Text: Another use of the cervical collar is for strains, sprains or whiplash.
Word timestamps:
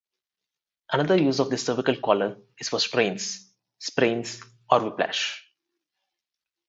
Another 0.91 1.15
use 1.15 1.37
of 1.39 1.51
the 1.51 1.59
cervical 1.59 1.95
collar 1.97 2.35
is 2.57 2.69
for 2.69 2.79
strains, 2.79 3.53
sprains 3.77 4.41
or 4.67 4.81
whiplash. 4.83 5.45